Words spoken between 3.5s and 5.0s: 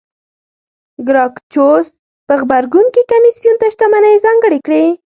ته شتمنۍ ځانګړې کړې